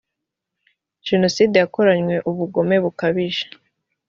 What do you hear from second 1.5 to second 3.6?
yakoranywe ubugome bukabije.